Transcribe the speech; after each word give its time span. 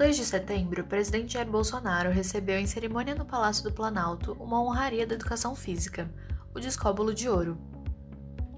dia 0.00 0.06
2 0.06 0.16
de 0.16 0.24
setembro, 0.24 0.80
o 0.80 0.86
presidente 0.86 1.34
Jair 1.34 1.46
Bolsonaro 1.46 2.08
recebeu 2.08 2.58
em 2.58 2.66
cerimônia 2.66 3.14
no 3.14 3.26
Palácio 3.26 3.62
do 3.62 3.70
Planalto 3.70 4.32
uma 4.40 4.62
honraria 4.62 5.06
da 5.06 5.14
educação 5.14 5.54
física, 5.54 6.10
o 6.54 6.58
Descóbulo 6.58 7.12
de 7.12 7.28
Ouro. 7.28 7.58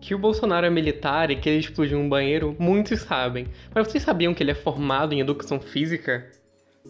Que 0.00 0.14
o 0.14 0.18
Bolsonaro 0.18 0.66
é 0.66 0.70
militar 0.70 1.32
e 1.32 1.36
que 1.36 1.48
ele 1.48 1.58
explodiu 1.58 1.98
um 1.98 2.08
banheiro, 2.08 2.54
muitos 2.60 3.00
sabem. 3.00 3.48
Mas 3.74 3.88
vocês 3.88 4.04
sabiam 4.04 4.32
que 4.32 4.40
ele 4.40 4.52
é 4.52 4.54
formado 4.54 5.14
em 5.14 5.20
educação 5.20 5.58
física? 5.58 6.30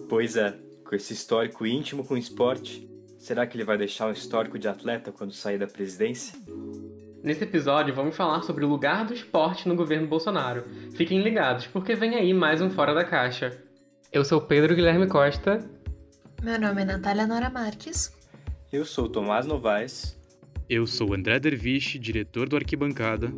Pois 0.07 0.37
é, 0.37 0.55
com 0.85 0.95
esse 0.95 1.15
histórico 1.15 1.67
íntimo 1.67 2.05
com 2.05 2.13
o 2.13 2.19
esporte, 2.19 2.87
será 3.19 3.47
que 3.47 3.57
ele 3.57 3.65
vai 3.65 3.79
deixar 3.79 4.09
um 4.09 4.13
histórico 4.13 4.59
de 4.59 4.69
atleta 4.69 5.11
quando 5.11 5.33
sair 5.33 5.57
da 5.57 5.67
presidência? 5.67 6.39
Nesse 7.23 7.45
episódio, 7.45 7.95
vamos 7.95 8.15
falar 8.15 8.43
sobre 8.43 8.67
o 8.67 8.69
lugar 8.69 9.07
do 9.07 9.15
esporte 9.15 9.67
no 9.67 9.75
governo 9.75 10.07
Bolsonaro. 10.07 10.65
Fiquem 10.95 11.23
ligados, 11.23 11.67
porque 11.67 11.95
vem 11.95 12.17
aí 12.17 12.35
mais 12.35 12.61
um 12.61 12.69
Fora 12.69 12.93
da 12.93 13.05
Caixa. 13.05 13.62
Eu 14.13 14.27
sou 14.27 14.43
Pedro 14.43 14.75
Guilherme 14.77 15.07
Costa. 15.07 15.59
Meu 16.43 16.61
nome 16.61 16.83
é 16.83 16.85
Natália 16.85 17.27
Nora 17.27 17.49
Marques. 17.49 18.13
Eu 18.71 18.85
sou 18.85 19.09
Tomás 19.09 19.47
Novaes. 19.47 20.21
Eu 20.69 20.87
sou 20.87 21.15
André 21.15 21.41
Derviche, 21.41 21.99
diretor 21.99 22.47
do 22.47 22.55
Arquibancada. 22.55 23.33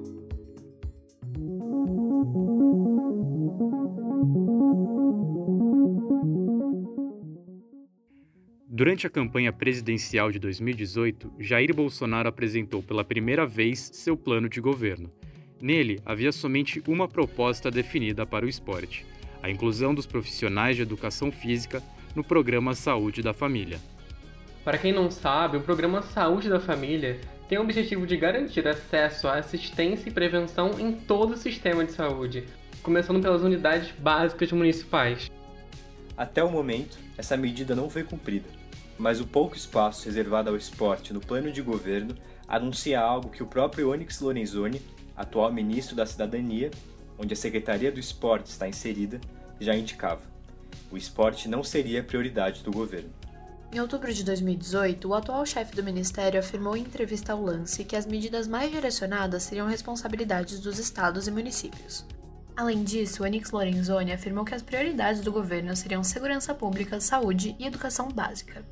Durante 8.68 9.06
a 9.06 9.10
campanha 9.10 9.52
presidencial 9.52 10.32
de 10.32 10.40
2018, 10.40 11.34
Jair 11.38 11.72
Bolsonaro 11.72 12.28
apresentou 12.28 12.82
pela 12.82 13.04
primeira 13.04 13.46
vez 13.46 13.90
seu 13.92 14.16
plano 14.16 14.48
de 14.48 14.60
governo. 14.60 15.08
Nele, 15.62 16.00
havia 16.04 16.32
somente 16.32 16.82
uma 16.88 17.06
proposta 17.06 17.70
definida 17.70 18.26
para 18.26 18.44
o 18.44 18.48
esporte: 18.48 19.06
a 19.44 19.50
inclusão 19.50 19.94
dos 19.94 20.06
profissionais 20.06 20.74
de 20.74 20.80
educação 20.80 21.30
física 21.30 21.82
no 22.16 22.24
programa 22.24 22.74
Saúde 22.74 23.20
da 23.20 23.34
Família. 23.34 23.78
Para 24.64 24.78
quem 24.78 24.90
não 24.90 25.10
sabe, 25.10 25.58
o 25.58 25.60
programa 25.60 26.00
Saúde 26.00 26.48
da 26.48 26.58
Família 26.58 27.20
tem 27.46 27.58
o 27.58 27.60
objetivo 27.60 28.06
de 28.06 28.16
garantir 28.16 28.66
acesso 28.66 29.28
à 29.28 29.34
assistência 29.34 30.08
e 30.08 30.12
prevenção 30.12 30.80
em 30.80 30.92
todo 30.92 31.34
o 31.34 31.36
sistema 31.36 31.84
de 31.84 31.92
saúde, 31.92 32.44
começando 32.82 33.20
pelas 33.20 33.42
unidades 33.42 33.92
básicas 33.98 34.50
municipais. 34.50 35.30
Até 36.16 36.42
o 36.42 36.50
momento, 36.50 36.96
essa 37.18 37.36
medida 37.36 37.74
não 37.74 37.90
foi 37.90 38.02
cumprida 38.02 38.48
mas 38.98 39.20
o 39.20 39.26
pouco 39.26 39.56
espaço 39.56 40.06
reservado 40.06 40.50
ao 40.50 40.56
esporte 40.56 41.12
no 41.12 41.20
plano 41.20 41.50
de 41.50 41.60
governo 41.62 42.14
anuncia 42.46 43.00
algo 43.00 43.30
que 43.30 43.42
o 43.42 43.46
próprio 43.46 43.90
Onyx 43.90 44.20
Lorenzoni, 44.20 44.80
atual 45.16 45.52
ministro 45.52 45.96
da 45.96 46.06
Cidadania, 46.06 46.70
onde 47.24 47.32
a 47.32 47.36
Secretaria 47.36 47.90
do 47.90 47.98
Esporte 47.98 48.50
está 48.50 48.68
inserida, 48.68 49.18
já 49.58 49.74
indicava. 49.74 50.20
O 50.92 50.96
esporte 50.96 51.48
não 51.48 51.64
seria 51.64 52.02
prioridade 52.02 52.62
do 52.62 52.70
governo. 52.70 53.08
Em 53.72 53.80
outubro 53.80 54.12
de 54.12 54.22
2018, 54.22 55.08
o 55.08 55.14
atual 55.14 55.44
chefe 55.46 55.74
do 55.74 55.82
ministério 55.82 56.38
afirmou 56.38 56.76
em 56.76 56.82
entrevista 56.82 57.32
ao 57.32 57.42
Lance 57.42 57.82
que 57.84 57.96
as 57.96 58.06
medidas 58.06 58.46
mais 58.46 58.70
direcionadas 58.70 59.42
seriam 59.42 59.66
responsabilidades 59.66 60.60
dos 60.60 60.78
estados 60.78 61.26
e 61.26 61.30
municípios. 61.30 62.04
Além 62.56 62.84
disso, 62.84 63.22
o 63.22 63.26
Onyx 63.26 63.50
Lorenzoni 63.50 64.12
afirmou 64.12 64.44
que 64.44 64.54
as 64.54 64.62
prioridades 64.62 65.22
do 65.22 65.32
governo 65.32 65.74
seriam 65.74 66.04
segurança 66.04 66.54
pública, 66.54 67.00
saúde 67.00 67.56
e 67.58 67.66
educação 67.66 68.08
básica. 68.08 68.64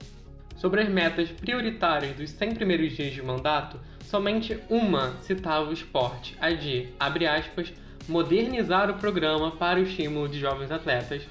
Sobre 0.57 0.83
as 0.83 0.89
metas 0.89 1.31
prioritárias 1.31 2.15
dos 2.15 2.31
100 2.31 2.55
primeiros 2.55 2.93
dias 2.93 3.13
de 3.13 3.23
mandato, 3.23 3.81
somente 4.09 4.61
uma 4.69 5.17
citava 5.23 5.71
o 5.71 5.73
esporte, 5.73 6.37
a 6.39 6.51
de, 6.51 6.91
abre 7.01 7.27
aspas, 7.27 7.73
modernizar 8.09 8.91
o 8.91 8.95
programa 8.95 9.51
para 9.53 9.79
o 9.79 9.83
estímulo 9.83 10.29
de 10.29 10.39
jovens 10.39 10.71
atletas. 10.71 11.23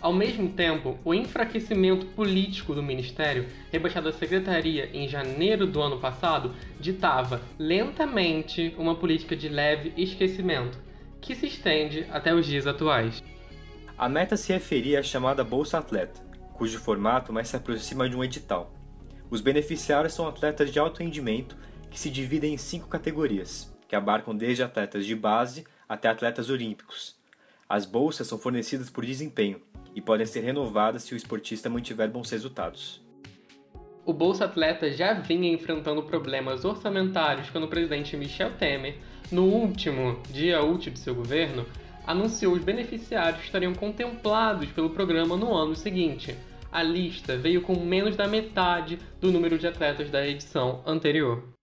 Ao 0.00 0.12
mesmo 0.12 0.50
tempo, 0.50 0.98
o 1.04 1.12
enfraquecimento 1.12 2.06
político 2.06 2.74
do 2.74 2.82
Ministério, 2.82 3.46
rebaixado 3.72 4.08
à 4.08 4.12
Secretaria 4.12 4.88
em 4.92 5.08
janeiro 5.08 5.66
do 5.66 5.80
ano 5.80 5.98
passado, 5.98 6.54
ditava 6.78 7.40
lentamente 7.58 8.74
uma 8.78 8.94
política 8.94 9.34
de 9.34 9.48
leve 9.48 9.92
esquecimento, 9.96 10.78
que 11.20 11.34
se 11.34 11.46
estende 11.46 12.06
até 12.10 12.32
os 12.32 12.46
dias 12.46 12.66
atuais. 12.66 13.22
A 13.98 14.08
meta 14.08 14.36
se 14.36 14.52
referia 14.52 15.00
à 15.00 15.02
chamada 15.02 15.42
Bolsa 15.42 15.78
Atleta, 15.78 16.20
cujo 16.52 16.78
formato 16.78 17.32
mais 17.32 17.48
se 17.48 17.56
aproxima 17.56 18.08
de 18.08 18.16
um 18.16 18.22
edital. 18.22 18.72
Os 19.28 19.40
beneficiários 19.40 20.12
são 20.12 20.28
atletas 20.28 20.70
de 20.70 20.78
alto 20.78 20.98
rendimento 21.02 21.56
que 21.90 21.98
se 21.98 22.10
dividem 22.10 22.54
em 22.54 22.58
cinco 22.58 22.86
categorias, 22.86 23.75
que 23.88 23.96
abarcam 23.96 24.34
desde 24.34 24.62
atletas 24.62 25.04
de 25.06 25.14
base 25.14 25.64
até 25.88 26.08
atletas 26.08 26.50
olímpicos. 26.50 27.16
As 27.68 27.84
bolsas 27.84 28.26
são 28.26 28.38
fornecidas 28.38 28.90
por 28.90 29.04
desempenho 29.04 29.60
e 29.94 30.00
podem 30.00 30.26
ser 30.26 30.40
renovadas 30.40 31.02
se 31.02 31.14
o 31.14 31.16
esportista 31.16 31.68
mantiver 31.68 32.08
bons 32.08 32.30
resultados. 32.30 33.00
O 34.04 34.12
Bolsa 34.12 34.44
Atleta 34.44 34.90
já 34.92 35.14
vinha 35.14 35.52
enfrentando 35.52 36.02
problemas 36.02 36.64
orçamentários 36.64 37.50
quando 37.50 37.64
o 37.64 37.68
presidente 37.68 38.16
Michel 38.16 38.52
Temer 38.56 38.98
no 39.30 39.44
último 39.44 40.20
dia 40.30 40.62
útil 40.62 40.92
de 40.92 40.98
seu 40.98 41.14
governo, 41.14 41.66
anunciou 42.06 42.54
os 42.54 42.62
beneficiários 42.62 43.40
que 43.40 43.46
estariam 43.46 43.74
contemplados 43.74 44.70
pelo 44.70 44.90
programa 44.90 45.36
no 45.36 45.52
ano 45.52 45.74
seguinte. 45.74 46.36
A 46.70 46.82
lista 46.82 47.36
veio 47.36 47.62
com 47.62 47.74
menos 47.74 48.16
da 48.16 48.28
metade 48.28 48.98
do 49.20 49.32
número 49.32 49.58
de 49.58 49.66
atletas 49.66 50.10
da 50.10 50.26
edição 50.26 50.82
anterior. 50.86 51.55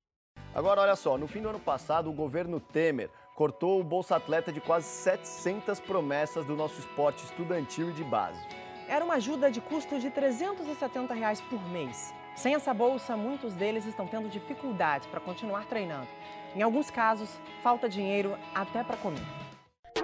Agora, 0.56 0.82
olha 0.82 0.96
só, 0.96 1.18
no 1.18 1.28
fim 1.28 1.42
do 1.42 1.50
ano 1.50 1.60
passado, 1.60 2.10
o 2.10 2.14
governo 2.14 2.60
Temer 2.60 3.10
cortou 3.36 3.80
o 3.80 3.84
Bolsa 3.84 4.16
Atleta 4.16 4.52
de 4.52 4.62
quase 4.62 4.86
700 4.86 5.80
promessas 5.80 6.46
do 6.46 6.56
nosso 6.56 6.80
esporte 6.80 7.24
estudantil 7.26 7.90
e 7.90 7.94
de 7.94 8.04
base. 8.04 8.40
Era 8.88 9.04
uma 9.04 9.16
ajuda 9.16 9.50
de 9.50 9.60
custo 9.60 9.98
de 10.00 10.12
370 10.12 11.12
reais 11.16 11.42
por 11.42 11.60
mês. 11.70 12.14
Sem 12.36 12.54
essa 12.54 12.72
bolsa, 12.72 13.18
muitos 13.18 13.56
deles 13.56 13.86
estão 13.86 14.06
tendo 14.06 14.30
dificuldades 14.30 15.08
para 15.08 15.20
continuar 15.20 15.66
treinando. 15.66 16.08
Em 16.56 16.62
alguns 16.62 16.92
casos, 16.92 17.30
falta 17.64 17.90
dinheiro 17.90 18.38
até 18.54 18.84
para 18.84 18.98
comer. 18.98 19.26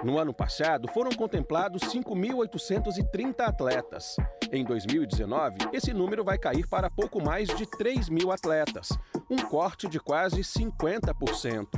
No 0.02 0.18
ano 0.18 0.34
passado, 0.34 0.88
foram 0.88 1.10
contemplados 1.10 1.82
5.830 1.82 3.40
atletas. 3.40 4.16
Em 4.52 4.64
2019, 4.64 5.58
esse 5.72 5.92
número 5.92 6.24
vai 6.24 6.36
cair 6.36 6.66
para 6.66 6.90
pouco 6.90 7.22
mais 7.22 7.48
de 7.48 7.64
3 7.66 8.08
mil 8.08 8.32
atletas, 8.32 8.88
um 9.30 9.36
corte 9.36 9.86
de 9.86 10.00
quase 10.00 10.40
50%. 10.40 11.68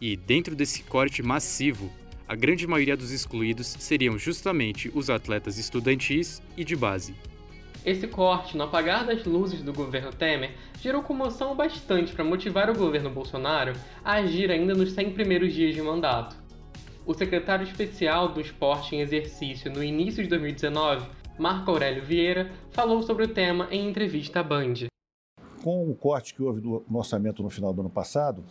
E 0.00 0.16
dentro 0.16 0.54
desse 0.54 0.84
corte 0.84 1.24
massivo, 1.24 1.90
a 2.28 2.36
grande 2.36 2.68
maioria 2.68 2.96
dos 2.96 3.10
excluídos 3.10 3.66
seriam 3.66 4.16
justamente 4.16 4.92
os 4.94 5.10
atletas 5.10 5.58
estudantis 5.58 6.40
e 6.56 6.62
de 6.62 6.76
base. 6.76 7.16
Esse 7.84 8.06
corte 8.06 8.56
no 8.56 8.64
apagar 8.64 9.04
das 9.04 9.24
luzes 9.24 9.60
do 9.60 9.72
governo 9.72 10.12
Temer 10.12 10.54
gerou 10.80 11.02
comoção 11.02 11.56
bastante 11.56 12.12
para 12.12 12.24
motivar 12.24 12.70
o 12.70 12.78
governo 12.78 13.10
Bolsonaro 13.10 13.72
a 14.04 14.12
agir 14.12 14.52
ainda 14.52 14.72
nos 14.72 14.92
100 14.92 15.14
primeiros 15.14 15.52
dias 15.52 15.74
de 15.74 15.82
mandato. 15.82 16.36
O 17.04 17.12
secretário 17.12 17.64
especial 17.64 18.28
do 18.28 18.40
esporte 18.40 18.94
em 18.94 19.00
exercício 19.00 19.72
no 19.72 19.82
início 19.82 20.22
de 20.22 20.28
2019, 20.28 21.06
Marco 21.40 21.70
Aurélio 21.70 22.04
Vieira, 22.04 22.52
falou 22.70 23.02
sobre 23.02 23.24
o 23.24 23.28
tema 23.28 23.66
em 23.70 23.88
entrevista 23.88 24.40
à 24.40 24.42
Band. 24.42 24.74
Com 25.62 25.90
o 25.90 25.94
corte 25.94 26.34
que 26.34 26.42
houve 26.42 26.60
no 26.60 26.84
orçamento 26.92 27.42
no 27.42 27.48
final 27.48 27.72
do 27.72 27.80
ano 27.80 27.88
passado, 27.88 28.44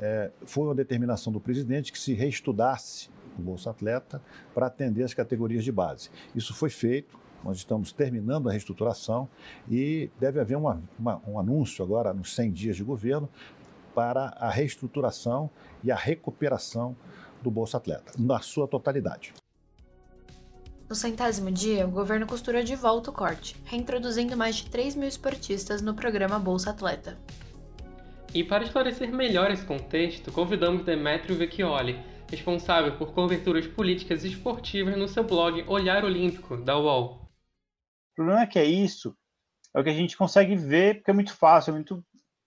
é, 0.00 0.30
foi 0.44 0.62
uma 0.62 0.74
determinação 0.74 1.32
do 1.32 1.40
presidente 1.40 1.90
que 1.90 1.98
se 1.98 2.14
reestudasse 2.14 3.10
o 3.36 3.42
Bolsa 3.42 3.70
Atleta 3.70 4.22
para 4.54 4.66
atender 4.66 5.02
as 5.02 5.12
categorias 5.12 5.64
de 5.64 5.72
base. 5.72 6.08
Isso 6.36 6.54
foi 6.54 6.70
feito, 6.70 7.18
nós 7.42 7.56
estamos 7.56 7.90
terminando 7.90 8.48
a 8.48 8.52
reestruturação 8.52 9.28
e 9.68 10.08
deve 10.20 10.38
haver 10.38 10.56
uma, 10.56 10.80
uma, 10.96 11.20
um 11.26 11.40
anúncio 11.40 11.84
agora, 11.84 12.14
nos 12.14 12.32
100 12.32 12.52
dias 12.52 12.76
de 12.76 12.84
governo, 12.84 13.28
para 13.92 14.26
a 14.38 14.50
reestruturação 14.50 15.50
e 15.82 15.90
a 15.90 15.96
recuperação 15.96 16.94
do 17.42 17.50
Bolsa 17.50 17.78
Atleta, 17.78 18.12
na 18.16 18.38
sua 18.38 18.68
totalidade. 18.68 19.34
No 20.88 20.94
centésimo 20.94 21.50
dia, 21.50 21.84
o 21.84 21.90
governo 21.90 22.28
costurou 22.28 22.62
de 22.62 22.76
volta 22.76 23.10
o 23.10 23.12
corte, 23.12 23.56
reintroduzindo 23.64 24.36
mais 24.36 24.54
de 24.56 24.70
3 24.70 24.94
mil 24.94 25.08
esportistas 25.08 25.82
no 25.82 25.94
programa 25.94 26.38
Bolsa 26.38 26.70
Atleta. 26.70 27.18
E 28.32 28.44
para 28.44 28.62
esclarecer 28.62 29.12
melhor 29.12 29.50
esse 29.50 29.64
contexto, 29.64 30.30
convidamos 30.30 30.84
Demetrio 30.84 31.36
Vecchioli, 31.36 31.98
responsável 32.30 32.96
por 32.96 33.12
coberturas 33.12 33.66
políticas 33.66 34.22
e 34.22 34.28
esportivas 34.28 34.96
no 34.96 35.08
seu 35.08 35.24
blog 35.24 35.64
Olhar 35.66 36.04
Olímpico, 36.04 36.56
da 36.56 36.78
UOL. 36.78 37.28
O 38.12 38.14
problema 38.14 38.42
é 38.42 38.46
que 38.46 38.58
é 38.58 38.64
isso, 38.64 39.16
é 39.74 39.80
o 39.80 39.82
que 39.82 39.90
a 39.90 39.94
gente 39.94 40.16
consegue 40.16 40.54
ver, 40.54 40.96
porque 40.96 41.10
é 41.10 41.14
muito 41.14 41.34
fácil, 41.34 41.70
é 41.70 41.74
muito. 41.74 42.04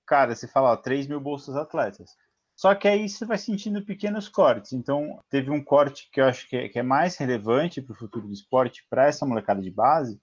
Cara, 0.07 0.33
você 0.33 0.47
fala, 0.47 0.71
ó, 0.71 0.77
3 0.77 1.07
mil 1.07 1.19
bolsas 1.19 1.57
atletas. 1.57 2.11
Só 2.59 2.75
que 2.75 2.89
aí 2.89 3.07
você 3.07 3.25
vai 3.25 3.37
sentindo 3.37 3.85
pequenos 3.85 4.27
cortes. 4.27 4.73
Então, 4.73 5.17
teve 5.29 5.49
um 5.49 5.63
corte 5.63 6.09
que 6.11 6.19
eu 6.19 6.25
acho 6.25 6.45
que 6.49 6.57
é, 6.57 6.67
que 6.67 6.77
é 6.77 6.83
mais 6.83 7.15
relevante 7.15 7.81
para 7.81 7.93
o 7.93 7.97
futuro 7.97 8.27
do 8.27 8.33
esporte, 8.33 8.85
para 8.89 9.07
essa 9.07 9.25
molecada 9.25 9.61
de 9.61 9.71
base, 9.71 10.21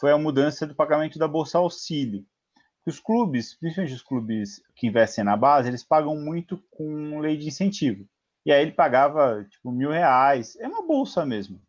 foi 0.00 0.10
a 0.10 0.16
mudança 0.16 0.66
do 0.66 0.74
pagamento 0.74 1.18
da 1.18 1.28
Bolsa 1.28 1.58
Auxílio. 1.58 2.24
Os 2.86 2.98
clubes, 2.98 3.54
principalmente 3.58 3.92
os 3.94 4.00
clubes 4.00 4.62
que 4.74 4.86
investem 4.86 5.22
na 5.22 5.36
base, 5.36 5.68
eles 5.68 5.84
pagam 5.84 6.16
muito 6.16 6.64
com 6.70 7.18
lei 7.18 7.36
de 7.36 7.48
incentivo. 7.48 8.08
E 8.46 8.50
aí 8.50 8.62
ele 8.62 8.72
pagava, 8.72 9.44
tipo, 9.44 9.70
mil 9.70 9.90
reais. 9.90 10.56
É 10.56 10.66
uma 10.66 10.80
bolsa 10.80 11.26
mesmo. 11.26 11.60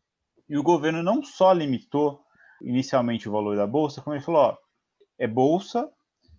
E 0.47 0.57
o 0.57 0.63
governo 0.63 1.03
não 1.03 1.21
só 1.21 1.51
limitou 1.51 2.23
inicialmente 2.61 3.27
o 3.27 3.33
valor 3.33 3.57
da 3.57 3.67
bolsa, 3.67 4.01
como 4.01 4.15
ele 4.15 4.23
falou, 4.23 4.41
ó, 4.41 4.57
é 5.19 5.27
bolsa, 5.27 5.91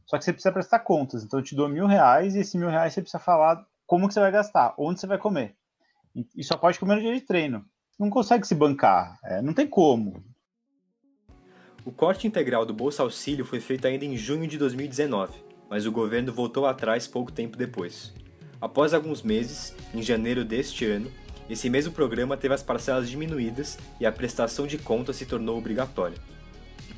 só 0.08 0.16
que 0.16 0.24
você 0.24 0.32
precisa 0.32 0.52
prestar 0.52 0.78
contas. 0.78 1.22
Então 1.22 1.38
eu 1.38 1.44
te 1.44 1.54
dou 1.54 1.68
mil 1.68 1.86
reais 1.86 2.34
e 2.34 2.40
esse 2.40 2.56
mil 2.56 2.70
reais 2.70 2.94
você 2.94 3.02
precisa 3.02 3.22
falar 3.22 3.62
como 3.86 4.08
que 4.08 4.14
você 4.14 4.20
vai 4.20 4.32
gastar, 4.32 4.74
onde 4.78 4.98
você 4.98 5.06
vai 5.06 5.18
comer. 5.18 5.54
E 6.34 6.42
só 6.42 6.56
pode 6.56 6.78
comer 6.78 6.96
no 6.96 7.02
dia 7.02 7.14
de 7.14 7.20
treino. 7.20 7.64
Não 7.98 8.08
consegue 8.08 8.46
se 8.46 8.54
bancar, 8.54 9.18
é, 9.22 9.42
não 9.42 9.52
tem 9.52 9.66
como. 9.66 10.24
O 11.84 11.92
corte 11.92 12.26
integral 12.26 12.64
do 12.64 12.72
Bolsa 12.72 13.02
Auxílio 13.02 13.44
foi 13.44 13.60
feito 13.60 13.86
ainda 13.86 14.04
em 14.04 14.16
junho 14.16 14.48
de 14.48 14.56
2019, 14.56 15.44
mas 15.68 15.84
o 15.84 15.92
governo 15.92 16.32
voltou 16.32 16.66
atrás 16.66 17.06
pouco 17.06 17.30
tempo 17.30 17.56
depois. 17.56 18.14
Após 18.60 18.94
alguns 18.94 19.22
meses, 19.22 19.74
em 19.94 20.02
janeiro 20.02 20.44
deste 20.44 20.86
ano, 20.86 21.12
esse 21.50 21.68
mesmo 21.68 21.92
programa 21.92 22.36
teve 22.36 22.54
as 22.54 22.62
parcelas 22.62 23.10
diminuídas 23.10 23.78
e 24.00 24.06
a 24.06 24.12
prestação 24.12 24.66
de 24.66 24.78
contas 24.78 25.16
se 25.16 25.26
tornou 25.26 25.58
obrigatória. 25.58 26.18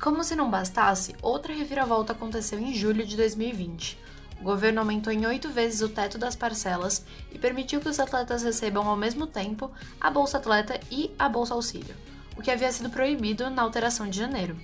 Como 0.01 0.23
se 0.23 0.35
não 0.35 0.49
bastasse, 0.49 1.15
outra 1.21 1.53
reviravolta 1.53 2.13
aconteceu 2.13 2.59
em 2.59 2.73
julho 2.73 3.05
de 3.05 3.15
2020. 3.15 3.99
O 4.39 4.43
governo 4.43 4.79
aumentou 4.79 5.13
em 5.13 5.25
oito 5.27 5.49
vezes 5.49 5.81
o 5.81 5.89
teto 5.89 6.17
das 6.17 6.35
parcelas 6.35 7.05
e 7.31 7.37
permitiu 7.37 7.79
que 7.79 7.87
os 7.87 7.99
atletas 7.99 8.41
recebam 8.41 8.87
ao 8.87 8.97
mesmo 8.97 9.27
tempo 9.27 9.71
a 9.99 10.09
Bolsa 10.09 10.39
Atleta 10.39 10.79
e 10.89 11.13
a 11.19 11.29
Bolsa 11.29 11.53
Auxílio, 11.53 11.95
o 12.35 12.41
que 12.41 12.49
havia 12.49 12.71
sido 12.71 12.89
proibido 12.89 13.49
na 13.51 13.61
alteração 13.61 14.09
de 14.09 14.17
janeiro. 14.17 14.57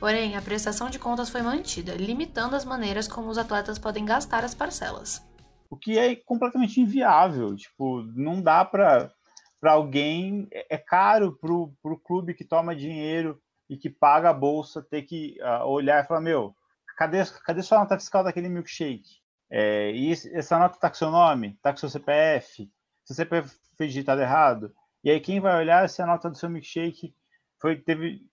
Porém, 0.00 0.36
a 0.36 0.42
prestação 0.42 0.90
de 0.90 0.98
contas 0.98 1.30
foi 1.30 1.42
mantida, 1.42 1.94
limitando 1.94 2.56
as 2.56 2.64
maneiras 2.64 3.06
como 3.06 3.28
os 3.28 3.38
atletas 3.38 3.78
podem 3.78 4.04
gastar 4.04 4.44
as 4.44 4.54
parcelas 4.54 5.26
o 5.70 5.76
que 5.76 5.98
é 5.98 6.16
completamente 6.16 6.80
inviável. 6.80 7.54
Tipo, 7.54 8.02
não 8.14 8.40
dá 8.40 8.64
para 8.64 9.12
para 9.60 9.72
alguém 9.72 10.46
é, 10.52 10.76
é 10.76 10.78
caro 10.78 11.36
para 11.36 11.52
o 11.52 12.00
clube 12.02 12.32
que 12.32 12.44
toma 12.44 12.76
dinheiro 12.76 13.40
e 13.68 13.76
que 13.76 13.90
paga 13.90 14.30
a 14.30 14.34
bolsa 14.34 14.82
ter 14.82 15.02
que 15.02 15.36
uh, 15.40 15.66
olhar 15.66 16.02
e 16.02 16.06
falar 16.06 16.20
meu 16.20 16.54
cadê 16.96 17.24
cadê 17.44 17.62
sua 17.62 17.78
nota 17.78 17.98
fiscal 17.98 18.24
daquele 18.24 18.48
milkshake? 18.48 19.18
É, 19.50 19.92
e 19.92 20.12
essa 20.12 20.58
nota 20.58 20.76
está 20.76 20.90
com 20.90 20.96
seu 20.96 21.10
nome? 21.10 21.54
Está 21.54 21.72
com 21.72 21.78
seu 21.78 21.88
CPF 21.88 22.70
seu 23.04 23.16
CPF 23.16 23.56
foi 23.76 23.86
digitado 23.86 24.20
errado? 24.20 24.74
E 25.02 25.10
aí 25.10 25.20
quem 25.20 25.40
vai 25.40 25.56
olhar 25.56 25.88
se 25.88 26.02
a 26.02 26.06
nota 26.06 26.28
do 26.28 26.36
seu 26.36 26.50
milkshake 26.50 27.14
foi 27.58 27.76
teve 27.76 28.26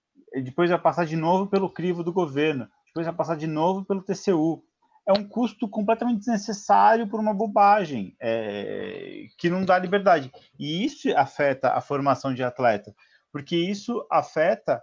depois 0.44 0.70
vai 0.70 0.80
passar 0.80 1.06
de 1.06 1.16
novo 1.16 1.48
pelo 1.48 1.70
crivo 1.70 2.04
do 2.04 2.12
governo 2.12 2.68
depois 2.88 3.06
vai 3.06 3.16
passar 3.16 3.38
de 3.38 3.48
novo 3.48 3.86
pelo 3.86 4.02
TCU 4.02 4.64
é 5.08 5.14
um 5.14 5.28
custo 5.28 5.70
completamente 5.70 6.20
desnecessário 6.20 7.08
por 7.08 7.20
uma 7.20 7.34
bobagem, 7.34 8.16
é, 8.20 9.28
que 9.38 9.50
não 9.50 9.64
dá 9.64 9.78
liberdade. 9.78 10.32
E 10.58 10.84
isso 10.84 11.16
afeta 11.16 11.74
a 11.74 11.82
formação 11.82 12.34
de 12.34 12.44
atleta, 12.44 12.94
porque 13.32 13.56
isso 13.56 14.06
afeta 14.12 14.82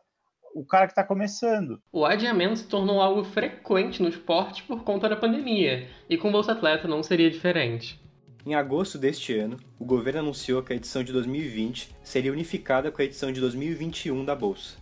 o 0.54 0.64
cara 0.64 0.86
que 0.86 0.92
está 0.92 1.04
começando. 1.04 1.80
O 1.92 2.04
adiamento 2.04 2.56
se 2.56 2.66
tornou 2.66 3.00
algo 3.00 3.24
frequente 3.24 4.02
no 4.02 4.08
esporte 4.08 4.62
por 4.62 4.84
conta 4.84 5.08
da 5.08 5.16
pandemia, 5.16 5.88
e 6.08 6.16
com 6.16 6.28
o 6.28 6.32
Bolsa 6.32 6.52
Atleta 6.52 6.86
não 6.86 7.02
seria 7.02 7.30
diferente. 7.30 8.00
Em 8.44 8.54
agosto 8.54 8.98
deste 8.98 9.36
ano, 9.38 9.56
o 9.78 9.84
governo 9.84 10.20
anunciou 10.20 10.62
que 10.62 10.72
a 10.72 10.76
edição 10.76 11.04
de 11.04 11.12
2020 11.12 11.94
seria 12.02 12.32
unificada 12.32 12.90
com 12.90 13.00
a 13.00 13.04
edição 13.04 13.32
de 13.32 13.40
2021 13.40 14.24
da 14.24 14.34
Bolsa. 14.34 14.76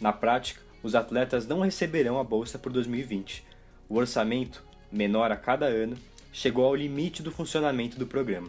Na 0.00 0.12
prática, 0.12 0.60
os 0.82 0.94
atletas 0.94 1.46
não 1.46 1.60
receberão 1.60 2.18
a 2.18 2.24
Bolsa 2.24 2.58
por 2.58 2.72
2020. 2.72 3.44
O 3.88 3.96
orçamento 3.96 4.66
menor 4.90 5.30
a 5.30 5.36
cada 5.36 5.66
ano, 5.66 5.96
chegou 6.32 6.64
ao 6.64 6.74
limite 6.74 7.22
do 7.22 7.30
funcionamento 7.30 7.98
do 7.98 8.06
programa, 8.06 8.48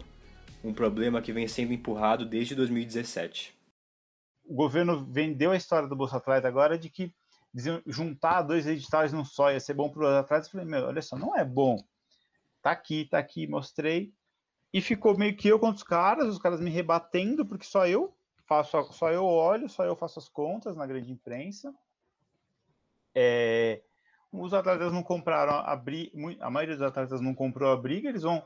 um 0.62 0.72
problema 0.72 1.22
que 1.22 1.32
vem 1.32 1.46
sendo 1.46 1.72
empurrado 1.72 2.24
desde 2.24 2.54
2017. 2.54 3.54
O 4.50 4.54
governo 4.54 5.06
vendeu 5.06 5.52
a 5.52 5.56
história 5.56 5.86
do 5.86 5.94
Bolsa 5.94 6.16
Atleta 6.16 6.48
agora 6.48 6.76
de 6.76 6.90
que 6.90 7.14
juntar 7.86 8.42
dois 8.42 8.66
editais 8.66 9.12
num 9.12 9.24
só 9.24 9.52
ia 9.52 9.60
ser 9.60 9.74
bom 9.74 9.88
para 9.88 10.02
os 10.02 10.08
atletas. 10.08 10.48
Eu 10.48 10.50
falei, 10.50 10.66
meu, 10.66 10.88
olha 10.88 11.00
só, 11.00 11.16
não 11.16 11.36
é 11.36 11.44
bom. 11.44 11.76
Tá 12.60 12.72
aqui, 12.72 13.04
tá 13.04 13.16
aqui, 13.16 13.46
mostrei. 13.46 14.12
E 14.72 14.80
ficou 14.80 15.16
meio 15.16 15.36
que 15.36 15.46
eu 15.46 15.56
contra 15.56 15.76
os 15.76 15.84
caras, 15.84 16.26
os 16.26 16.38
caras 16.40 16.60
me 16.60 16.68
rebatendo, 16.68 17.46
porque 17.46 17.64
só 17.64 17.86
eu 17.86 18.12
faço, 18.44 18.92
só 18.92 19.12
eu 19.12 19.24
olho, 19.24 19.68
só 19.68 19.84
eu 19.84 19.94
faço 19.94 20.18
as 20.18 20.28
contas 20.28 20.74
na 20.74 20.84
grande 20.84 21.12
imprensa. 21.12 21.72
É, 23.14 23.80
os 24.32 24.52
atletas 24.52 24.92
não 24.92 25.04
compraram 25.04 25.58
a 25.64 25.76
briga, 25.76 26.10
a 26.40 26.50
maioria 26.50 26.74
dos 26.74 26.84
atletas 26.84 27.20
não 27.20 27.36
comprou 27.36 27.70
a 27.70 27.76
briga, 27.76 28.08
eles 28.08 28.22
vão, 28.22 28.44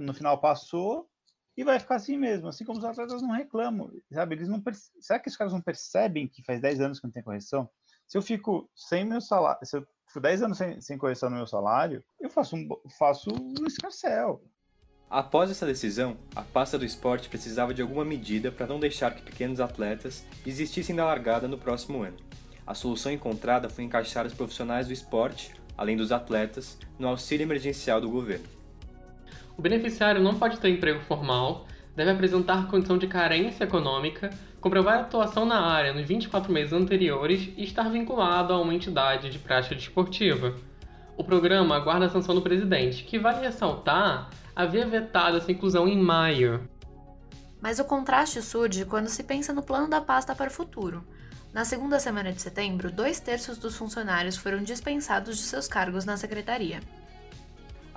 no 0.00 0.14
final 0.14 0.38
passou 0.38 1.07
e 1.58 1.64
vai 1.64 1.80
ficar 1.80 1.96
assim 1.96 2.16
mesmo, 2.16 2.46
assim 2.46 2.64
como 2.64 2.78
os 2.78 2.84
atletas 2.84 3.20
não 3.20 3.32
reclamam, 3.32 3.90
sabe? 4.12 4.36
Eles 4.36 4.46
não 4.48 4.62
Será 5.00 5.18
que 5.18 5.28
os 5.28 5.36
caras 5.36 5.52
não 5.52 5.60
percebem 5.60 6.28
que 6.28 6.40
faz 6.44 6.60
10 6.60 6.80
anos 6.80 7.00
que 7.00 7.06
não 7.06 7.10
tem 7.10 7.20
correção? 7.20 7.68
Se 8.06 8.16
eu 8.16 8.22
fico 8.22 8.70
sem 8.76 9.04
meu 9.04 9.20
salário, 9.20 9.58
se 9.66 9.76
eu 9.76 9.84
fico 10.06 10.20
10 10.20 10.44
anos 10.44 10.56
sem, 10.56 10.80
sem 10.80 10.96
correção 10.96 11.28
no 11.28 11.34
meu 11.34 11.48
salário, 11.48 12.04
eu 12.20 12.30
faço 12.30 12.54
um, 12.54 12.68
faço 12.96 13.30
um 13.32 13.66
escarcel. 13.66 14.40
Após 15.10 15.50
essa 15.50 15.66
decisão, 15.66 16.16
a 16.36 16.42
pasta 16.42 16.78
do 16.78 16.84
esporte 16.84 17.28
precisava 17.28 17.74
de 17.74 17.82
alguma 17.82 18.04
medida 18.04 18.52
para 18.52 18.68
não 18.68 18.78
deixar 18.78 19.12
que 19.12 19.22
pequenos 19.22 19.58
atletas 19.58 20.24
desistissem 20.44 20.94
da 20.94 21.06
largada 21.06 21.48
no 21.48 21.58
próximo 21.58 22.04
ano. 22.04 22.18
A 22.64 22.72
solução 22.72 23.10
encontrada 23.10 23.68
foi 23.68 23.82
encaixar 23.82 24.24
os 24.24 24.34
profissionais 24.34 24.86
do 24.86 24.92
esporte, 24.92 25.52
além 25.76 25.96
dos 25.96 26.12
atletas, 26.12 26.78
no 27.00 27.08
auxílio 27.08 27.42
emergencial 27.42 28.00
do 28.00 28.08
governo. 28.08 28.57
O 29.58 29.62
beneficiário 29.62 30.22
não 30.22 30.36
pode 30.36 30.60
ter 30.60 30.68
emprego 30.68 31.00
formal, 31.00 31.66
deve 31.96 32.12
apresentar 32.12 32.68
condição 32.68 32.96
de 32.96 33.08
carência 33.08 33.64
econômica, 33.64 34.30
comprovar 34.60 35.00
atuação 35.00 35.44
na 35.44 35.60
área 35.60 35.92
nos 35.92 36.06
24 36.06 36.52
meses 36.52 36.72
anteriores 36.72 37.52
e 37.56 37.64
estar 37.64 37.90
vinculado 37.90 38.52
a 38.52 38.60
uma 38.60 38.72
entidade 38.72 39.28
de 39.28 39.38
prática 39.40 39.74
desportiva. 39.74 40.54
O 41.16 41.24
programa 41.24 41.74
aguarda 41.74 42.06
a 42.06 42.08
sanção 42.08 42.36
do 42.36 42.40
presidente, 42.40 43.02
que 43.02 43.18
vale 43.18 43.40
ressaltar 43.40 44.30
havia 44.54 44.86
vetado 44.86 45.38
essa 45.38 45.50
inclusão 45.50 45.88
em 45.88 46.00
maio. 46.00 46.68
Mas 47.60 47.80
o 47.80 47.84
contraste 47.84 48.40
surge 48.40 48.84
quando 48.84 49.08
se 49.08 49.24
pensa 49.24 49.52
no 49.52 49.64
plano 49.64 49.88
da 49.88 50.00
pasta 50.00 50.36
para 50.36 50.50
o 50.50 50.52
futuro. 50.52 51.04
Na 51.52 51.64
segunda 51.64 51.98
semana 51.98 52.32
de 52.32 52.40
setembro, 52.40 52.92
dois 52.92 53.18
terços 53.18 53.58
dos 53.58 53.76
funcionários 53.76 54.36
foram 54.36 54.62
dispensados 54.62 55.36
de 55.36 55.42
seus 55.42 55.66
cargos 55.66 56.04
na 56.04 56.16
secretaria. 56.16 56.80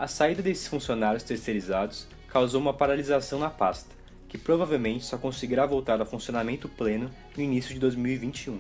A 0.02 0.08
saída 0.08 0.42
desses 0.42 0.66
funcionários 0.66 1.22
terceirizados 1.22 2.08
causou 2.28 2.60
uma 2.60 2.74
paralisação 2.74 3.38
na 3.38 3.52
pasta, 3.52 3.96
que 4.28 4.36
provavelmente 4.36 5.06
só 5.06 5.16
conseguirá 5.16 5.64
voltar 5.64 6.02
a 6.02 6.06
funcionamento 6.06 6.68
pleno 6.68 7.12
no 7.38 7.44
início 7.44 7.72
de 7.72 7.80
2021. 7.80 8.60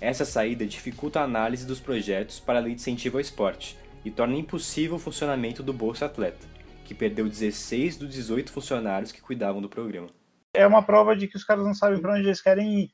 Essa 0.00 0.24
saída 0.24 0.66
dificulta 0.66 1.20
a 1.20 1.22
análise 1.22 1.64
dos 1.64 1.78
projetos 1.78 2.40
para 2.40 2.58
a 2.58 2.60
lei 2.60 2.74
de 2.74 2.80
incentivo 2.80 3.18
ao 3.18 3.20
esporte 3.20 3.78
e 4.04 4.10
torna 4.10 4.34
impossível 4.34 4.96
o 4.96 4.98
funcionamento 4.98 5.62
do 5.62 5.72
Bolsa 5.72 6.06
Atleta, 6.06 6.44
que 6.84 6.92
perdeu 6.92 7.28
16 7.28 7.96
dos 7.96 8.12
18 8.12 8.50
funcionários 8.50 9.12
que 9.12 9.22
cuidavam 9.22 9.62
do 9.62 9.68
programa. 9.68 10.08
É 10.52 10.66
uma 10.66 10.82
prova 10.82 11.14
de 11.14 11.28
que 11.28 11.36
os 11.36 11.44
caras 11.44 11.64
não 11.64 11.72
sabem 11.72 12.00
para 12.00 12.14
onde 12.14 12.26
eles 12.26 12.40
querem 12.40 12.80
ir 12.80 12.90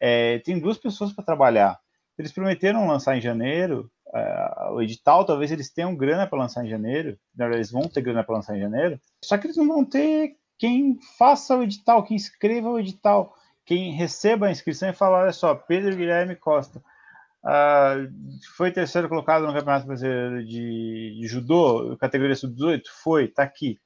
é, 0.00 0.38
tem 0.40 0.58
duas 0.58 0.78
pessoas 0.78 1.12
para 1.12 1.24
trabalhar. 1.24 1.78
Eles 2.18 2.32
prometeram 2.32 2.86
lançar 2.86 3.16
em 3.16 3.20
janeiro. 3.20 3.90
É, 4.14 4.70
o 4.70 4.80
edital, 4.80 5.24
talvez 5.24 5.50
eles 5.50 5.70
tenham 5.70 5.94
grana 5.94 6.26
para 6.26 6.38
lançar 6.38 6.64
em 6.64 6.68
janeiro. 6.68 7.18
Eles 7.38 7.70
vão 7.70 7.82
ter 7.82 8.00
grana 8.00 8.24
para 8.24 8.36
lançar 8.36 8.56
em 8.56 8.60
janeiro. 8.60 9.00
Só 9.24 9.36
que 9.36 9.46
eles 9.46 9.56
não 9.56 9.66
vão 9.66 9.84
ter 9.84 10.36
quem 10.58 10.98
faça 11.18 11.56
o 11.56 11.62
edital, 11.62 12.02
quem 12.04 12.16
escreva 12.16 12.70
o 12.70 12.78
edital, 12.78 13.34
quem 13.64 13.92
receba 13.92 14.46
a 14.46 14.50
inscrição 14.50 14.88
e 14.88 14.94
fala: 14.94 15.18
olha 15.18 15.32
só, 15.32 15.54
Pedro 15.54 15.96
Guilherme 15.96 16.36
Costa. 16.36 16.82
Uh, 17.44 18.10
foi 18.56 18.72
terceiro 18.72 19.08
colocado 19.08 19.46
no 19.46 19.52
Campeonato 19.52 19.86
Brasileiro 19.86 20.44
de, 20.44 21.16
de 21.20 21.26
Judô, 21.28 21.96
categoria 21.96 22.34
sub-18? 22.34 22.82
Foi, 23.02 23.28
tá 23.28 23.44
aqui. 23.44 23.78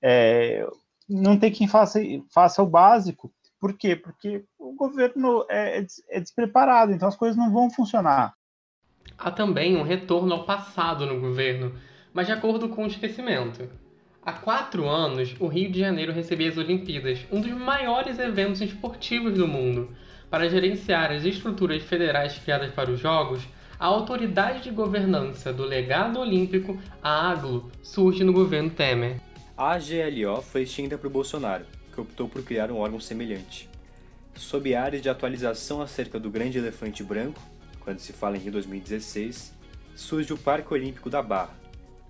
É, 0.00 0.64
não 1.08 1.38
tem 1.38 1.50
quem 1.50 1.66
faça, 1.66 2.00
faça 2.32 2.62
o 2.62 2.66
básico. 2.66 3.32
Por 3.60 3.76
quê? 3.76 3.96
Porque 3.96 4.44
o 4.58 4.74
governo 4.74 5.44
é, 5.48 5.80
é, 5.80 5.86
é 6.10 6.20
despreparado, 6.20 6.92
então 6.92 7.08
as 7.08 7.16
coisas 7.16 7.36
não 7.36 7.52
vão 7.52 7.70
funcionar. 7.70 8.34
Há 9.16 9.30
também 9.30 9.76
um 9.76 9.82
retorno 9.82 10.32
ao 10.32 10.44
passado 10.44 11.06
no 11.06 11.20
governo, 11.20 11.74
mas 12.12 12.26
de 12.26 12.32
acordo 12.32 12.68
com 12.68 12.84
o 12.84 12.86
esquecimento. 12.86 13.68
Há 14.24 14.32
quatro 14.32 14.88
anos, 14.88 15.34
o 15.40 15.46
Rio 15.46 15.72
de 15.72 15.80
Janeiro 15.80 16.12
recebia 16.12 16.50
as 16.50 16.56
Olimpíadas, 16.56 17.26
um 17.32 17.40
dos 17.40 17.52
maiores 17.52 18.18
eventos 18.18 18.60
esportivos 18.60 19.34
do 19.34 19.48
mundo. 19.48 19.90
Para 20.30 20.48
gerenciar 20.48 21.10
as 21.10 21.24
estruturas 21.24 21.82
federais 21.82 22.38
criadas 22.38 22.72
para 22.72 22.90
os 22.90 23.00
Jogos, 23.00 23.42
a 23.80 23.86
autoridade 23.86 24.64
de 24.64 24.70
governança 24.70 25.52
do 25.52 25.64
legado 25.64 26.20
olímpico, 26.20 26.78
a 27.02 27.30
AGLO, 27.30 27.70
surge 27.82 28.22
no 28.22 28.32
governo 28.32 28.70
Temer. 28.70 29.20
A 29.56 29.72
AGLO 29.72 30.42
foi 30.42 30.62
extinta 30.62 30.98
por 30.98 31.08
Bolsonaro, 31.08 31.64
que 31.98 32.00
optou 32.00 32.28
por 32.28 32.44
criar 32.44 32.70
um 32.70 32.76
órgão 32.76 33.00
semelhante. 33.00 33.68
Sob 34.36 34.72
áreas 34.72 35.02
de 35.02 35.08
atualização 35.08 35.82
acerca 35.82 36.20
do 36.20 36.30
grande 36.30 36.58
elefante 36.58 37.02
branco, 37.02 37.42
quando 37.80 37.98
se 37.98 38.12
fala 38.12 38.36
em 38.36 38.40
Rio 38.40 38.52
2016, 38.52 39.52
surge 39.96 40.32
o 40.32 40.38
Parque 40.38 40.72
Olímpico 40.72 41.10
da 41.10 41.20
Barra. 41.20 41.58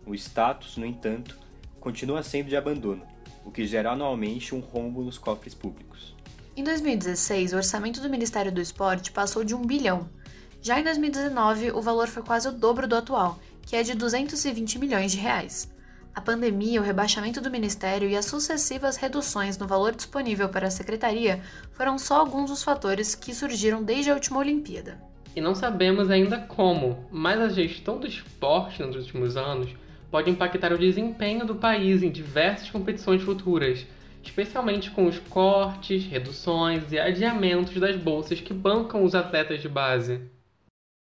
O 0.04 0.14
status, 0.14 0.76
no 0.76 0.84
entanto, 0.84 1.38
continua 1.80 2.22
sendo 2.22 2.48
de 2.48 2.56
abandono, 2.56 3.02
o 3.46 3.50
que 3.50 3.66
gera 3.66 3.92
anualmente 3.92 4.54
um 4.54 4.60
rombo 4.60 5.02
nos 5.02 5.16
cofres 5.16 5.54
públicos. 5.54 6.14
Em 6.54 6.62
2016, 6.62 7.54
o 7.54 7.56
orçamento 7.56 8.00
do 8.02 8.10
Ministério 8.10 8.52
do 8.52 8.60
Esporte 8.60 9.10
passou 9.10 9.42
de 9.42 9.54
1 9.54 9.62
bilhão. 9.62 10.08
Já 10.60 10.78
em 10.78 10.84
2019, 10.84 11.70
o 11.70 11.80
valor 11.80 12.08
foi 12.08 12.22
quase 12.22 12.48
o 12.48 12.52
dobro 12.52 12.86
do 12.86 12.96
atual, 12.96 13.38
que 13.62 13.74
é 13.74 13.82
de 13.82 13.94
220 13.94 14.78
milhões 14.78 15.12
de 15.12 15.18
reais. 15.18 15.70
A 16.18 16.20
pandemia, 16.20 16.80
o 16.80 16.84
rebaixamento 16.84 17.40
do 17.40 17.48
ministério 17.48 18.08
e 18.10 18.16
as 18.16 18.24
sucessivas 18.24 18.96
reduções 18.96 19.56
no 19.56 19.68
valor 19.68 19.94
disponível 19.94 20.48
para 20.48 20.66
a 20.66 20.70
secretaria 20.70 21.40
foram 21.70 21.96
só 21.96 22.18
alguns 22.18 22.50
dos 22.50 22.64
fatores 22.64 23.14
que 23.14 23.32
surgiram 23.32 23.84
desde 23.84 24.10
a 24.10 24.14
última 24.14 24.40
Olimpíada. 24.40 25.00
E 25.36 25.40
não 25.40 25.54
sabemos 25.54 26.10
ainda 26.10 26.36
como, 26.36 27.06
mas 27.12 27.40
a 27.40 27.48
gestão 27.48 28.00
do 28.00 28.06
esporte 28.08 28.82
nos 28.82 28.96
últimos 28.96 29.36
anos 29.36 29.70
pode 30.10 30.28
impactar 30.28 30.72
o 30.72 30.78
desempenho 30.78 31.46
do 31.46 31.54
país 31.54 32.02
em 32.02 32.10
diversas 32.10 32.68
competições 32.68 33.22
futuras, 33.22 33.86
especialmente 34.20 34.90
com 34.90 35.06
os 35.06 35.20
cortes, 35.20 36.04
reduções 36.04 36.90
e 36.90 36.98
adiamentos 36.98 37.78
das 37.80 37.94
bolsas 37.94 38.40
que 38.40 38.52
bancam 38.52 39.04
os 39.04 39.14
atletas 39.14 39.62
de 39.62 39.68
base. 39.68 40.20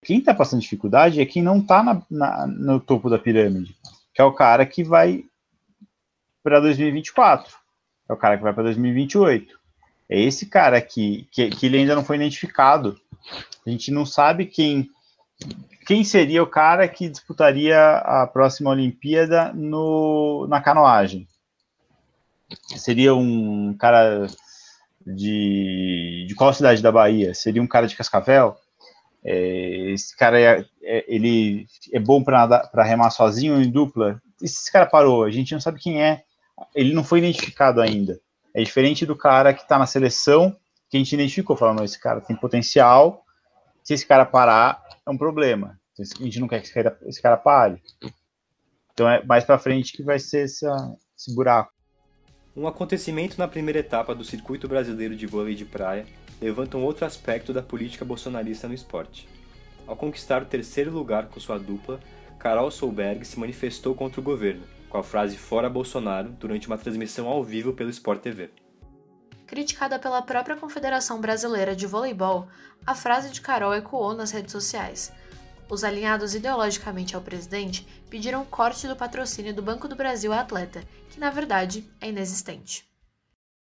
Quem 0.05 0.19
está 0.19 0.35
passando 0.35 0.61
dificuldade 0.61 1.19
é 1.19 1.25
quem 1.25 1.43
não 1.43 1.61
está 1.61 2.03
no 2.47 2.79
topo 2.79 3.09
da 3.09 3.19
pirâmide, 3.19 3.75
que 4.19 4.23
é 4.23 4.25
o 4.25 4.33
cara 4.33 4.67
que 4.67 4.83
vai 4.83 5.25
para 6.43 6.59
2024, 6.59 7.55
é 8.09 8.13
o 8.13 8.17
cara 8.17 8.37
que 8.37 8.43
vai 8.43 8.53
para 8.53 8.65
2028. 8.65 9.57
É 10.11 10.21
esse 10.21 10.47
cara 10.47 10.77
aqui, 10.77 11.29
que, 11.31 11.49
que 11.51 11.67
ele 11.67 11.79
ainda 11.79 11.95
não 11.95 12.05
foi 12.05 12.17
identificado. 12.17 13.01
A 13.65 13.71
gente 13.71 13.93
não 13.93 14.05
sabe 14.05 14.47
quem 14.47 14.91
quem 15.87 16.03
seria 16.03 16.43
o 16.43 16.49
cara 16.49 16.89
que 16.89 17.09
disputaria 17.09 17.79
a 17.99 18.27
próxima 18.27 18.71
Olimpíada 18.71 19.53
no, 19.53 20.49
na 20.49 20.61
canoagem. 20.61 21.29
Seria 22.77 23.15
um 23.15 23.73
cara 23.79 24.27
de, 25.07 26.27
de 26.27 26.35
qual 26.35 26.53
cidade 26.53 26.83
da 26.83 26.91
Bahia? 26.91 27.33
Seria 27.35 27.63
um 27.63 27.69
cara 27.69 27.87
de 27.87 27.95
Cascavel? 27.95 28.57
É, 29.25 29.91
esse 29.91 30.17
cara 30.17 30.41
é, 30.41 30.65
é, 30.83 31.05
ele 31.09 31.67
é 31.93 31.99
bom 31.99 32.23
para 32.23 32.83
remar 32.85 33.11
sozinho 33.11 33.61
em 33.61 33.71
dupla? 33.71 34.21
Esse 34.41 34.71
cara 34.71 34.87
parou, 34.87 35.25
a 35.25 35.31
gente 35.31 35.53
não 35.53 35.61
sabe 35.61 35.81
quem 35.81 36.03
é, 36.03 36.23
ele 36.75 36.95
não 36.95 37.05
foi 37.05 37.19
identificado 37.19 37.81
ainda. 37.81 38.21
É 38.55 38.63
diferente 38.63 39.05
do 39.05 39.17
cara 39.17 39.53
que 39.53 39.63
está 39.63 39.79
na 39.79 39.87
seleção, 39.87 40.57
que 40.89 40.97
a 40.97 41.01
gente 41.01 41.13
identificou, 41.13 41.57
falando, 41.57 41.85
esse 41.85 42.01
cara 42.01 42.21
tem 42.21 42.35
potencial, 42.35 43.25
se 43.83 43.95
esse 43.95 44.07
cara 44.07 44.25
parar, 44.25 44.83
é 45.07 45.11
um 45.11 45.19
problema. 45.19 45.79
A 45.99 46.25
gente 46.25 46.41
não 46.41 46.49
quer 46.49 46.61
que 46.61 46.67
esse 46.67 46.75
cara, 46.75 46.99
esse 47.07 47.21
cara 47.21 47.37
pare. 47.37 47.83
Então 48.93 49.09
é 49.09 49.25
mais 49.25 49.45
para 49.45 49.59
frente 49.59 49.93
que 49.93 50.03
vai 50.03 50.19
ser 50.19 50.45
essa, 50.45 50.97
esse 51.17 51.35
buraco. 51.35 51.73
Um 52.59 52.67
acontecimento 52.67 53.39
na 53.39 53.47
primeira 53.47 53.79
etapa 53.79 54.13
do 54.13 54.25
Circuito 54.25 54.67
Brasileiro 54.67 55.15
de 55.15 55.29
Vôlei 55.29 55.55
de 55.55 55.65
Praia 55.65 56.05
levanta 56.43 56.77
um 56.77 56.83
outro 56.83 57.07
aspecto 57.07 57.53
da 57.53 57.63
política 57.63 58.05
bolsonarista 58.05 58.67
no 58.67 58.75
esporte. 58.75 59.29
Ao 59.87 59.95
conquistar 59.95 60.43
o 60.43 60.47
terceiro 60.47 60.91
lugar 60.91 61.29
com 61.29 61.39
sua 61.39 61.57
dupla, 61.57 62.01
Carol 62.37 62.69
Solberg 62.73 63.25
se 63.25 63.39
manifestou 63.39 63.95
contra 63.95 64.21
o 64.21 64.25
governo, 64.25 64.65
com 64.91 64.99
a 64.99 65.05
frase 65.05 65.37
Fora 65.37 65.71
Bolsonaro 65.71 66.31
durante 66.31 66.67
uma 66.67 66.77
transmissão 66.77 67.29
ao 67.29 67.45
vivo 67.45 67.75
pelo 67.75 67.91
Sport 67.91 68.23
TV. 68.23 68.51
Criticada 69.47 69.97
pela 69.97 70.21
própria 70.21 70.57
Confederação 70.57 71.21
Brasileira 71.21 71.77
de 71.77 71.87
Voleibol, 71.87 72.49
a 72.85 72.93
frase 72.97 73.31
de 73.31 73.41
Carol 73.41 73.73
ecoou 73.73 74.15
nas 74.15 74.33
redes 74.33 74.51
sociais. 74.51 75.13
Os 75.71 75.85
alinhados 75.85 76.35
ideologicamente 76.35 77.15
ao 77.15 77.21
presidente 77.21 77.87
pediram 78.09 78.43
o 78.43 78.47
corte 78.47 78.89
do 78.89 78.97
patrocínio 78.97 79.55
do 79.55 79.63
Banco 79.63 79.87
do 79.87 79.95
Brasil 79.95 80.33
à 80.33 80.41
atleta, 80.41 80.83
que 81.11 81.21
na 81.21 81.31
verdade 81.31 81.85
é 82.01 82.09
inexistente. 82.09 82.87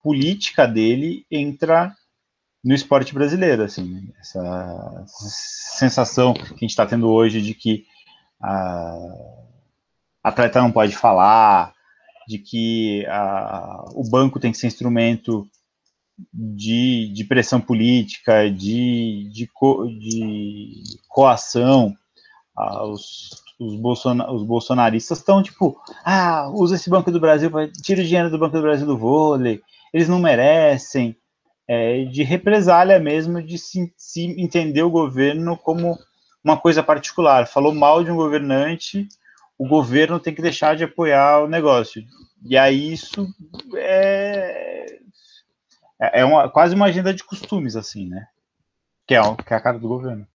Política 0.03 0.67
dele 0.67 1.27
entra 1.31 1.93
no 2.63 2.75
esporte 2.75 3.13
brasileiro, 3.13 3.65
assim, 3.65 4.13
essa 4.21 5.05
sensação 5.79 6.33
que 6.33 6.43
a 6.43 6.47
gente 6.49 6.67
está 6.67 6.87
tendo 6.87 7.09
hoje 7.09 7.43
de 7.43 7.55
que 7.55 7.85
a 8.41 8.99
atleta 10.23 10.61
não 10.61 10.71
pode 10.71 10.97
falar, 10.97 11.73
de 12.27 12.39
que 12.39 13.05
a, 13.07 13.85
o 13.95 14.09
banco 14.09 14.41
tem 14.41 14.53
que 14.53 14.59
ser 14.59 14.67
instrumento 14.67 15.49
de, 16.33 17.13
de 17.13 17.25
pressão 17.25 17.61
política, 17.61 18.51
de, 18.51 19.29
de, 19.33 19.47
co, 19.53 19.87
de 19.87 20.83
coação, 21.09 21.95
ah, 22.57 22.87
os, 22.87 23.43
os, 23.61 23.77
bolsona, 23.77 24.31
os 24.31 24.43
bolsonaristas 24.43 25.19
estão 25.19 25.43
tipo, 25.43 25.79
ah, 26.05 26.51
usa 26.53 26.77
esse 26.77 26.89
Banco 26.89 27.11
do 27.11 27.21
Brasil, 27.21 27.51
tira 27.83 28.01
o 28.01 28.05
dinheiro 28.05 28.31
do 28.31 28.39
Banco 28.39 28.57
do 28.57 28.63
Brasil 28.63 28.87
do 28.87 28.97
vôlei, 28.99 29.61
eles 29.93 30.09
não 30.09 30.19
merecem, 30.19 31.17
é, 31.69 32.05
de 32.05 32.23
represália 32.23 32.99
mesmo, 32.99 33.43
de 33.43 33.59
se, 33.59 33.93
se 33.97 34.23
entender 34.41 34.83
o 34.83 34.91
governo 34.91 35.57
como 35.57 35.99
uma 36.43 36.57
coisa 36.57 36.83
particular. 36.83 37.47
Falou 37.47 37.75
mal 37.75 38.05
de 38.05 38.11
um 38.11 38.17
governante, 38.17 39.09
o 39.59 39.67
governo 39.67 40.21
tem 40.21 40.35
que 40.35 40.43
deixar 40.43 40.77
de 40.77 40.85
apoiar 40.85 41.43
o 41.43 41.49
negócio. 41.49 42.05
E 42.45 42.57
aí 42.57 42.93
isso 42.93 43.27
é, 43.75 44.99
é, 46.01 46.21
é 46.21 46.25
uma, 46.25 46.49
quase 46.49 46.75
uma 46.75 46.87
agenda 46.87 47.13
de 47.13 47.25
costumes, 47.25 47.77
assim, 47.77 48.09
né? 48.09 48.27
Que 49.07 49.15
é, 49.15 49.21
que 49.21 49.53
é 49.53 49.57
a 49.57 49.61
cara 49.61 49.79
do 49.79 49.89
governo. 49.89 50.27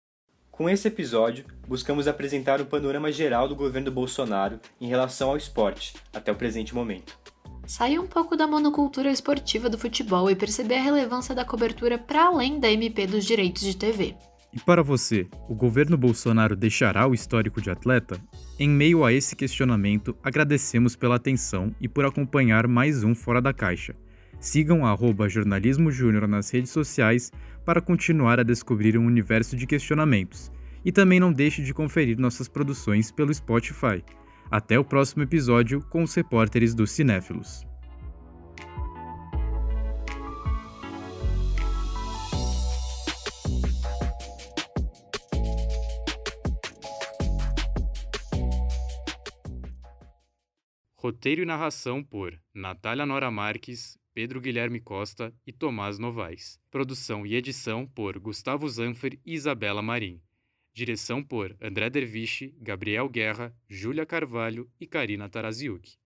Com 0.50 0.68
esse 0.68 0.88
episódio, 0.88 1.46
buscamos 1.66 2.06
apresentar 2.06 2.60
um 2.60 2.66
panorama 2.66 3.10
geral 3.10 3.48
do 3.48 3.56
governo 3.56 3.90
Bolsonaro 3.90 4.60
em 4.80 4.88
relação 4.88 5.30
ao 5.30 5.36
esporte, 5.36 5.94
até 6.12 6.30
o 6.30 6.36
presente 6.36 6.74
momento. 6.74 7.18
Sair 7.66 7.98
um 7.98 8.06
pouco 8.06 8.36
da 8.36 8.46
monocultura 8.46 9.10
esportiva 9.10 9.70
do 9.70 9.78
futebol 9.78 10.30
e 10.30 10.36
perceber 10.36 10.76
a 10.76 10.82
relevância 10.82 11.34
da 11.34 11.44
cobertura 11.44 11.96
para 11.96 12.26
além 12.26 12.58
da 12.58 12.70
MP 12.70 13.06
dos 13.06 13.24
direitos 13.24 13.62
de 13.62 13.76
TV. 13.76 14.16
E 14.52 14.58
para 14.58 14.82
você, 14.82 15.28
o 15.48 15.54
governo 15.54 15.96
Bolsonaro 15.96 16.56
deixará 16.56 17.06
o 17.06 17.14
histórico 17.14 17.62
de 17.62 17.70
atleta? 17.70 18.20
Em 18.58 18.68
meio 18.68 19.04
a 19.04 19.12
esse 19.12 19.36
questionamento, 19.36 20.16
agradecemos 20.22 20.96
pela 20.96 21.16
atenção 21.16 21.74
e 21.80 21.88
por 21.88 22.04
acompanhar 22.04 22.66
mais 22.66 23.04
um 23.04 23.14
Fora 23.14 23.40
da 23.40 23.52
Caixa. 23.52 23.94
Sigam 24.40 24.86
arroba 24.86 25.28
Jornalismo 25.28 25.92
Júnior 25.92 26.26
nas 26.26 26.48
redes 26.48 26.70
sociais 26.70 27.30
para 27.62 27.82
continuar 27.82 28.40
a 28.40 28.42
descobrir 28.42 28.96
um 28.96 29.04
universo 29.04 29.54
de 29.54 29.66
questionamentos. 29.66 30.50
E 30.82 30.90
também 30.90 31.20
não 31.20 31.30
deixe 31.30 31.62
de 31.62 31.74
conferir 31.74 32.18
nossas 32.18 32.48
produções 32.48 33.12
pelo 33.12 33.34
Spotify. 33.34 34.02
Até 34.50 34.78
o 34.78 34.84
próximo 34.84 35.22
episódio 35.22 35.82
com 35.90 36.02
os 36.02 36.14
repórteres 36.14 36.74
do 36.74 36.86
Cinéfilos. 36.86 37.66
Roteiro 50.96 51.42
e 51.42 51.44
narração 51.44 52.02
por 52.02 52.38
Natália 52.54 53.04
Nora 53.04 53.30
Marques, 53.30 53.99
Pedro 54.12 54.40
Guilherme 54.40 54.80
Costa 54.80 55.32
e 55.46 55.52
Tomás 55.52 55.98
Novaes. 55.98 56.58
Produção 56.70 57.24
e 57.24 57.34
edição 57.34 57.86
por 57.86 58.18
Gustavo 58.18 58.68
Zanfer 58.68 59.18
e 59.24 59.34
Isabela 59.34 59.80
Marim. 59.80 60.20
Direção 60.72 61.22
por 61.22 61.56
André 61.60 61.88
Derviche, 61.90 62.54
Gabriel 62.60 63.08
Guerra, 63.08 63.54
Júlia 63.68 64.04
Carvalho 64.06 64.70
e 64.80 64.86
Karina 64.86 65.28
Taraziuk. 65.28 65.98